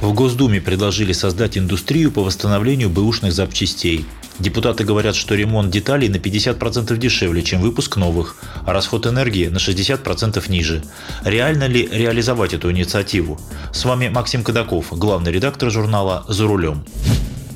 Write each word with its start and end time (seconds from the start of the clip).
В 0.00 0.14
Госдуме 0.14 0.62
предложили 0.62 1.12
создать 1.12 1.58
индустрию 1.58 2.10
по 2.10 2.22
восстановлению 2.22 2.88
бэушных 2.88 3.34
запчастей. 3.34 4.06
Депутаты 4.38 4.84
говорят, 4.84 5.14
что 5.14 5.34
ремонт 5.34 5.70
деталей 5.70 6.08
на 6.08 6.16
50% 6.16 6.96
дешевле, 6.96 7.42
чем 7.42 7.60
выпуск 7.60 7.98
новых, 7.98 8.36
а 8.64 8.72
расход 8.72 9.06
энергии 9.06 9.48
на 9.48 9.58
60% 9.58 10.50
ниже. 10.50 10.82
Реально 11.22 11.66
ли 11.66 11.86
реализовать 11.92 12.54
эту 12.54 12.72
инициативу? 12.72 13.38
С 13.74 13.84
вами 13.84 14.08
Максим 14.08 14.42
Кадаков, 14.42 14.86
главный 14.90 15.32
редактор 15.32 15.70
журнала 15.70 16.24
«За 16.28 16.46
рулем». 16.46 16.82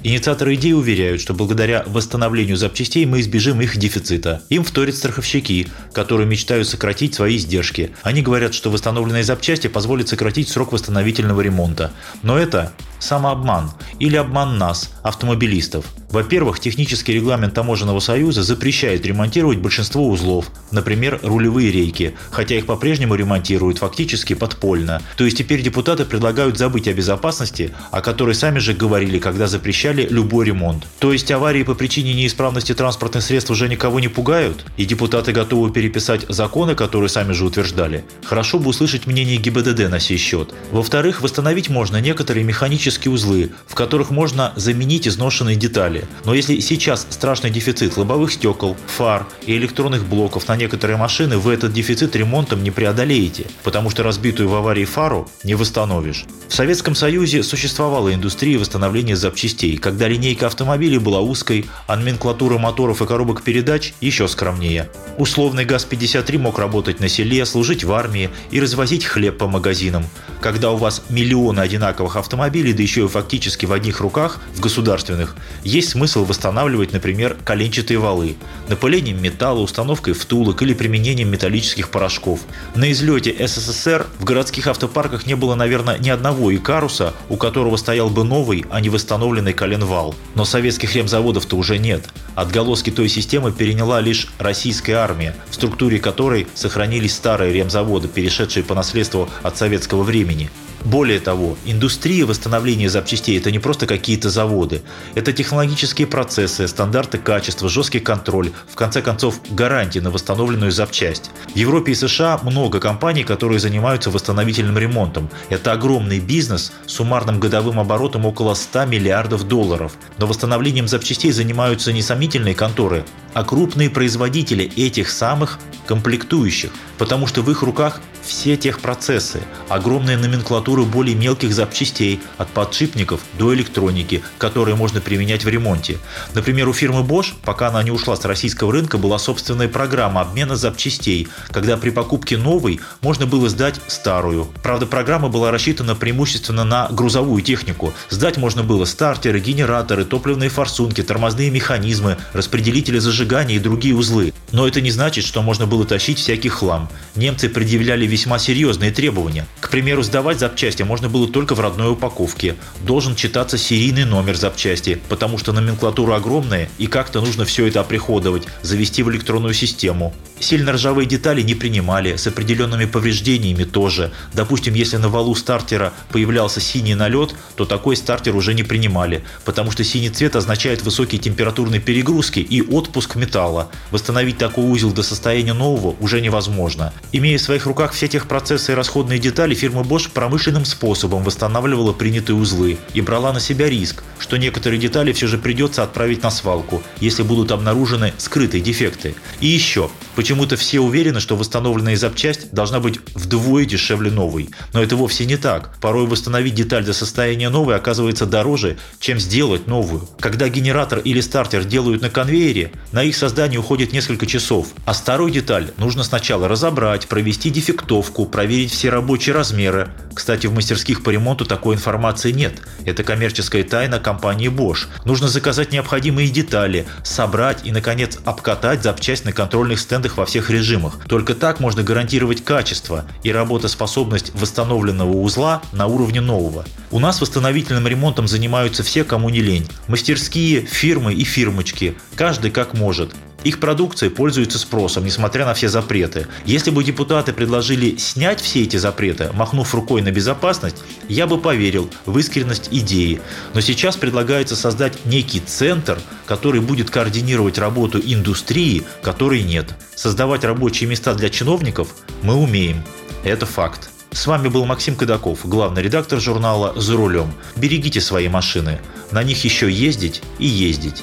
Инициаторы 0.07 0.57
идеи 0.57 0.73
уверяют, 0.73 1.23
что 1.23 1.33
благодаря 1.33 1.83
восстановлению 1.87 2.59
запчастей 2.59 3.07
мы 3.07 3.21
избежим 3.21 3.63
их 3.63 3.79
дефицита. 3.79 4.43
Им 4.51 4.63
вторят 4.63 4.97
страховщики, 4.97 5.67
которые 5.95 6.29
мечтают 6.29 6.69
сократить 6.69 7.15
свои 7.15 7.39
издержки. 7.39 7.93
Они 8.03 8.21
говорят, 8.21 8.53
что 8.53 8.71
восстановленные 8.71 9.25
запчасти 9.25 9.67
позволят 9.67 10.09
сократить 10.09 10.51
срок 10.51 10.73
восстановительного 10.73 11.41
ремонта. 11.41 11.91
Но 12.23 12.37
это 12.37 12.75
самообман 12.99 13.71
или 13.99 14.17
обман 14.17 14.59
нас, 14.59 14.91
автомобилистов. 15.03 15.87
Во-первых, 16.11 16.61
технический 16.61 17.13
регламент 17.13 17.55
Таможенного 17.55 17.99
союза 17.99 18.43
запрещает 18.43 19.05
ремонтировать 19.05 19.59
большинство 19.59 20.09
узлов, 20.09 20.51
например, 20.71 21.19
рулевые 21.23 21.73
рейки, 21.73 22.15
хотя 22.31 22.55
их 22.57 22.67
по-прежнему 22.67 23.15
ремонтируют 23.17 23.79
фактически 23.79 24.35
подпольно. 24.35 25.03
То 25.17 25.25
есть 25.25 25.39
теперь 25.39 25.61
депутаты 25.61 26.05
предлагают 26.05 26.57
забыть 26.57 26.89
о 26.89 26.93
безопасности, 26.93 27.73
о 27.91 28.01
которой 28.01 28.35
сами 28.35 28.61
же 28.61 28.75
говорили, 28.75 29.19
когда 29.19 29.49
запрещали 29.49 29.94
любой 30.03 30.47
ремонт. 30.47 30.87
То 30.99 31.13
есть 31.13 31.31
аварии 31.31 31.63
по 31.63 31.75
причине 31.75 32.15
неисправности 32.15 32.75
транспортных 32.75 33.23
средств 33.23 33.51
уже 33.51 33.69
никого 33.69 34.01
не 34.01 34.09
пугают? 34.09 34.65
И 34.77 34.85
депутаты 34.85 35.33
готовы 35.33 35.71
переписать 35.71 36.27
законы, 36.29 36.75
которые 36.75 37.09
сами 37.09 37.33
же 37.33 37.45
утверждали? 37.45 38.05
Хорошо 38.25 38.59
бы 38.59 38.71
услышать 38.71 39.07
мнение 39.07 39.37
ГИБДД 39.37 39.89
на 39.89 40.01
сей 40.01 40.17
счет. 40.17 40.53
Во-вторых, 40.71 41.23
восстановить 41.23 41.69
можно 41.69 41.99
некоторые 42.01 42.45
механические 42.45 43.13
узлы, 43.13 43.53
в 43.67 43.75
которых 43.75 44.11
можно 44.11 44.53
заменить 44.57 45.07
изношенные 45.09 45.57
детали. 45.57 46.05
Но 46.25 46.35
если 46.35 46.61
сейчас 46.61 47.07
страшный 47.11 47.51
дефицит 47.51 47.97
лобовых 47.97 48.33
стекол, 48.33 48.77
фар 48.87 49.27
и 49.47 49.57
электронных 49.57 50.05
блоков 50.05 50.49
на 50.49 50.57
некоторые 50.57 50.97
машины, 50.97 51.39
вы 51.39 51.53
этот 51.55 51.73
дефицит 51.73 52.17
ремонтом 52.17 52.63
не 52.63 52.71
преодолеете, 52.71 53.47
потому 53.63 53.91
что 53.91 54.03
разбитую 54.03 54.49
в 54.49 54.55
аварии 54.55 54.85
фару 54.85 55.29
не 55.43 55.55
восстановишь. 55.55 56.25
В 56.49 56.55
Советском 56.55 56.95
Союзе 56.95 57.43
существовала 57.43 58.13
индустрия 58.13 58.59
восстановления 58.59 59.17
запчастей, 59.17 59.77
когда 59.85 60.09
линейка 60.09 60.47
автомобилей 60.47 60.97
была 60.97 61.21
узкой, 61.21 61.67
а 61.87 61.97
номенклатура 61.97 62.57
моторов 62.57 63.03
и 63.03 63.07
коробок 63.07 63.43
передач 63.43 63.93
еще 64.01 64.29
скромнее. 64.29 64.89
Условный 65.19 65.67
ГАЗ-53 65.67 66.39
мог 66.39 66.59
работать 66.59 67.01
на 67.01 67.09
селе, 67.11 67.45
служить 67.45 67.85
в 67.85 67.93
армии 67.93 68.31
и 68.51 68.61
развозить 68.61 69.05
хлеб 69.05 69.37
по 69.37 69.47
магазинам. 69.47 70.07
Когда 70.41 70.71
у 70.71 70.79
вас 70.79 71.03
миллионы 71.11 71.61
одинаковых 71.61 72.17
автомобилей, 72.17 72.73
да 72.73 72.83
еще 72.83 73.05
и 73.05 73.09
фактически 73.09 73.67
в 73.67 73.75
одних 73.75 74.01
руках, 74.01 74.41
в 74.55 74.61
государственных, 74.61 75.37
есть 75.65 75.91
смысл 75.91 76.25
восстанавливать, 76.25 76.95
например, 76.95 77.37
коленчатые 77.45 77.99
валы, 77.99 78.37
напылением 78.69 79.23
металла, 79.23 79.61
установкой 79.61 80.15
втулок 80.15 80.63
или 80.63 80.73
применением 80.73 81.31
металлических 81.31 81.91
порошков. 81.91 82.41
На 82.75 82.91
излете 82.91 83.35
СССР 83.39 84.07
в 84.19 84.25
городских 84.25 84.67
автопарках 84.67 85.27
не 85.27 85.37
было, 85.37 85.55
наверное, 85.55 85.99
ни 85.99 86.09
одного 86.09 86.55
Икаруса, 86.55 87.13
у 87.29 87.37
которого 87.37 87.77
стоял 87.77 88.09
бы 88.09 88.25
новый, 88.25 88.65
а 88.71 88.81
не 88.81 88.89
восстановленный 88.89 89.53
коленвал. 89.75 90.15
Но 90.35 90.45
советских 90.45 90.95
ремзаводов-то 90.95 91.57
уже 91.57 91.79
нет. 91.79 92.09
Отголоски 92.35 92.91
той 92.91 93.09
системы 93.09 93.53
переняла 93.53 94.01
лишь 94.01 94.29
российская 94.39 94.95
армия, 94.95 95.35
в 95.51 95.55
структуре 95.55 95.99
которой 95.99 96.47
сохранились 96.55 97.15
старые 97.15 97.53
ремзаводы, 97.53 98.09
перешедшие 98.09 98.65
по 98.65 98.75
наследству 98.75 99.29
от 99.43 99.57
советского 99.57 100.03
времени. 100.03 100.51
Более 100.85 101.19
того, 101.19 101.57
индустрия 101.65 102.27
восстановления 102.27 102.91
запчастей– 102.91 103.39
это 103.39 103.51
не 103.51 103.59
просто 103.59 103.87
какие-то 103.87 104.29
заводы. 104.29 104.83
Это 105.15 105.33
технологические 105.33 106.07
процессы, 106.07 106.69
стандарты 106.69 107.17
качества, 107.17 107.71
жесткий 107.71 108.01
контроль, 108.01 108.51
в 108.69 108.75
конце 108.75 109.01
концов, 109.01 109.41
гарантии 109.51 110.01
на 110.01 110.11
восстановленную 110.11 110.73
запчасть. 110.73 111.31
В 111.55 111.57
Европе 111.57 111.93
и 111.93 111.95
США 111.95 112.39
много 112.43 112.81
компаний, 112.81 113.25
которые 113.25 113.61
занимаются 113.61 114.11
восстановительным 114.11 114.77
ремонтом. 114.77 115.31
Это 115.49 115.73
огромный 115.73 116.21
бизнес 116.21 116.71
с 116.87 116.93
суммарным 116.93 117.41
годовым 117.41 117.81
оборотом 117.81 118.27
около 118.27 118.53
100 118.53 118.85
миллиардов 118.85 119.49
долларов. 119.49 119.93
Но 120.19 120.27
восстановлением 120.27 120.87
запчастей 120.87 121.33
занимаются 121.33 121.95
не 121.95 122.03
сомнительные 122.25 122.55
конторы, 122.55 123.05
а 123.35 123.45
крупные 123.45 123.91
производители 123.91 124.65
этих 124.77 125.11
самых 125.11 125.59
комплектующих, 125.87 126.71
потому 126.97 127.27
что 127.27 127.43
в 127.43 127.51
их 127.51 127.61
руках 127.63 128.01
все 128.25 128.57
техпроцессы, 128.57 129.43
огромная 129.69 130.17
номенклатура 130.17 130.83
более 130.85 131.15
мелких 131.15 131.53
запчастей, 131.53 132.21
от 132.39 132.49
подшипников 132.49 133.21
до 133.39 133.55
электроники, 133.55 134.23
которые 134.39 134.77
можно 134.77 135.01
применять 135.01 135.45
в 135.45 135.49
ремонте. 135.49 135.99
Например, 136.33 136.69
у 136.69 136.73
фирмы 136.73 137.01
Bosch, 137.01 137.35
пока 137.45 137.69
она 137.69 137.83
не 137.83 137.91
ушла 137.91 138.17
с 138.17 138.25
российского 138.25 138.73
рынка, 138.73 138.97
была 138.97 139.19
собственная 139.19 139.69
программа 139.69 140.23
обмена 140.23 140.57
запчастей, 140.57 141.29
когда 141.51 141.77
при 141.77 141.91
покупке 141.91 142.39
новой 142.39 142.81
можно 143.03 143.27
было 143.27 143.49
сдать 143.49 143.81
старую. 143.89 144.49
Правда, 144.63 144.87
программа 144.87 145.29
была 145.29 145.51
рассчитана 145.51 145.95
преимущественно 145.95 146.65
на 146.65 146.89
грузовую 146.91 147.43
технику. 147.43 147.93
Сдать 148.09 148.39
можно 148.39 148.63
было 148.63 148.87
стартеры, 148.87 149.39
генераторы, 149.39 150.05
топливные 150.05 150.49
форсунки, 150.49 151.03
тормозные 151.03 151.51
механизмы, 151.51 152.14
распределители 152.33 152.99
зажигания 152.99 153.57
и 153.57 153.61
другие 153.61 153.95
узлы. 153.95 154.33
Но 154.53 154.67
это 154.67 154.81
не 154.81 154.91
значит, 154.91 155.25
что 155.25 155.43
можно 155.43 155.67
было 155.67 155.85
тащить 155.85 156.19
всякий 156.19 156.49
хлам. 156.49 156.89
Немцы 157.17 157.49
предъявляли 157.49 158.07
весьма 158.07 158.39
серьезные 158.39 158.91
требования. 158.91 159.47
К 159.61 159.71
примеру, 159.71 160.03
сдавать 160.03 160.39
запчасти 160.39 160.83
можно 160.83 161.09
было 161.09 161.29
только 161.29 161.55
в 161.55 161.61
родной 161.61 161.93
упаковке. 161.93 162.57
Должен 162.85 163.15
читаться 163.17 163.59
серийный 163.59 164.05
номер 164.05 164.37
запчасти, 164.37 165.01
потому 165.09 165.39
что 165.39 165.53
номенклатура 165.53 166.17
огромная 166.17 166.69
и 166.79 166.87
как-то 166.87 167.21
нужно 167.21 167.45
все 167.45 167.67
это 167.67 167.81
оприходовать, 167.81 168.45
завести 168.63 169.03
в 169.03 169.11
электронную 169.11 169.55
систему. 169.55 170.15
Сильно 170.41 170.73
ржавые 170.73 171.07
детали 171.07 171.43
не 171.43 171.55
принимали, 171.55 172.17
с 172.17 172.27
определенными 172.27 172.85
повреждениями 172.85 173.65
тоже. 173.65 174.13
Допустим, 174.33 174.75
если 174.75 174.97
на 174.97 175.09
валу 175.09 175.35
стартера 175.35 175.93
появлялся 176.11 176.61
синий 176.61 176.95
налет, 176.95 177.35
то 177.57 177.65
такой 177.65 177.97
стартер 177.97 178.35
уже 178.37 178.53
не 178.53 178.63
принимали, 178.63 179.25
потому 179.45 179.71
что 179.71 179.85
синий 179.85 180.11
цвет 180.11 180.37
означает 180.37 180.83
высокие 180.83 181.21
температурные 181.21 181.81
перегрузки 182.05 182.41
и 182.41 182.61
отпуск 182.61 183.17
металла. 183.17 183.71
Восстановить 183.91 184.37
такой 184.37 184.65
узел 184.65 184.93
до 184.93 185.03
состояния 185.03 185.55
нового 185.55 185.97
уже 186.01 186.21
невозможно. 186.21 186.93
Имея 187.13 187.39
в 187.39 187.41
своих 187.41 187.67
руках 187.67 187.93
все 187.93 188.09
техпроцессы 188.09 188.73
и 188.73 188.75
расходные 188.75 189.19
детали, 189.19 189.55
фирма 189.55 189.83
Bosch 189.83 190.11
промышленным 190.13 190.67
способом 190.67 191.23
восстанавливала 191.25 191.93
принятые 191.93 192.37
узлы 192.37 192.77
и 192.93 193.01
брала 193.01 193.33
на 193.33 193.41
себя 193.41 193.71
риск, 193.71 194.05
что 194.19 194.37
некоторые 194.37 194.79
детали 194.79 195.13
все 195.13 195.27
же 195.27 195.39
придется 195.39 195.83
отправить 195.83 196.23
на 196.23 196.31
свалку, 196.31 196.83
если 197.01 197.23
будут 197.23 197.51
обнаружены 197.51 198.13
скрытые 198.19 198.63
дефекты. 198.63 199.15
И 199.41 199.47
еще, 199.47 199.91
почему-то 200.15 200.57
все 200.57 200.81
уверены, 200.81 201.21
что 201.21 201.37
восстановленная 201.37 201.97
запчасть 201.97 202.53
должна 202.53 202.81
быть 202.81 203.01
вдвое 203.15 203.65
дешевле 203.65 204.11
новой. 204.11 204.51
Но 204.73 204.83
это 204.83 204.97
вовсе 204.97 205.25
не 205.25 205.37
так. 205.37 205.77
Порой 205.81 206.07
восстановить 206.07 206.55
деталь 206.55 206.85
до 206.85 206.93
состояния 206.93 207.49
новой 207.49 207.77
оказывается 207.77 208.27
дороже, 208.27 208.77
чем 209.01 209.19
сделать 209.19 209.67
новую. 209.67 210.09
Когда 210.21 210.49
генератор 210.49 210.99
или 210.99 211.21
стартер 211.21 211.65
делают 211.65 211.94
на 212.03 212.11
конвейере, 212.11 212.73
на 212.93 213.03
их 213.03 213.17
создание 213.17 213.61
уходит 213.61 213.93
несколько 213.93 214.27
часов, 214.27 214.69
а 214.85 214.95
старую 214.95 215.31
деталь 215.31 215.73
нужно 215.77 216.05
сначала 216.05 216.49
разобрать, 216.49 217.09
провести 217.09 217.51
дефектовку, 217.51 218.27
проверить 218.27 218.73
все 218.73 218.91
рабочие 218.91 219.35
размеры. 219.35 219.89
Кстати, 220.15 220.47
в 220.47 220.55
мастерских 220.55 221.03
по 221.03 221.11
ремонту 221.11 221.45
такой 221.45 221.75
информации 221.75 222.31
нет. 222.31 222.55
Это 222.85 223.03
коммерческая 223.03 223.65
тайна 223.65 223.99
компании 223.99 224.49
Bosch. 224.49 224.87
Нужно 225.05 225.29
заказать 225.29 225.73
необходимые 225.73 226.29
детали, 226.29 226.87
собрать 227.03 227.67
и, 227.67 227.73
наконец, 227.73 228.19
обкатать 228.25 228.83
запчасть 228.83 229.25
на 229.25 229.33
контрольных 229.33 229.81
стендах 229.81 230.17
во 230.17 230.25
всех 230.25 230.51
режимах. 230.51 231.01
Только 231.09 231.35
так 231.35 231.59
можно 231.59 231.83
гарантировать 231.83 232.45
качество 232.45 233.05
и 233.25 233.33
работоспособность 233.33 234.33
восстановленного 234.35 235.13
узла 235.13 235.63
на 235.73 235.87
уровне 235.87 236.21
нового. 236.21 236.65
У 236.93 237.01
нас 237.01 237.21
восстановительным 237.21 237.89
ремонтом 237.89 238.29
занимаются 238.29 238.85
все, 238.85 239.03
кому 239.03 239.29
не 239.29 239.41
лень. 239.41 239.67
Мастерские, 239.89 240.61
фирмы 240.61 241.13
и 241.15 241.25
фирмочки. 241.25 241.84
Каждый 242.17 242.51
как 242.51 242.75
может. 242.75 243.15
Их 243.45 243.61
продукция 243.61 244.09
пользуется 244.09 244.59
спросом, 244.59 245.05
несмотря 245.05 245.45
на 245.45 245.53
все 245.53 245.69
запреты. 245.69 246.27
Если 246.47 246.71
бы 246.71 246.83
депутаты 246.83 247.35
предложили 247.35 247.97
снять 247.97 248.41
все 248.41 248.63
эти 248.63 248.79
запреты, 248.79 249.31
махнув 249.35 249.75
рукой 249.75 250.01
на 250.01 250.11
безопасность, 250.11 250.83
я 251.09 251.27
бы 251.27 251.39
поверил 251.39 251.91
в 252.07 252.19
искренность 252.19 252.69
идеи. 252.71 253.21
Но 253.53 253.61
сейчас 253.61 253.99
предлагается 253.99 254.57
создать 254.57 255.05
некий 255.05 255.41
центр, 255.41 255.99
который 256.25 256.63
будет 256.63 256.89
координировать 256.89 257.59
работу 257.59 258.01
индустрии, 258.03 258.83
которой 259.03 259.43
нет. 259.43 259.75
Создавать 259.95 260.45
рабочие 260.45 260.89
места 260.89 261.15
для 261.15 261.29
чиновников 261.29 261.95
мы 262.23 262.35
умеем. 262.35 262.83
Это 263.25 263.45
факт. 263.45 263.91
С 264.11 264.27
вами 264.27 264.49
был 264.49 264.65
Максим 264.65 264.95
Кадаков, 264.95 265.41
главный 265.45 265.83
редактор 265.83 266.21
журнала 266.21 266.73
«За 266.77 266.97
рулем». 266.97 267.35
Берегите 267.57 268.01
свои 268.01 268.29
машины. 268.29 268.81
На 269.11 269.23
них 269.25 269.45
еще 269.45 269.71
ездить 269.71 270.23
и 270.39 270.47
ездить. 270.47 271.03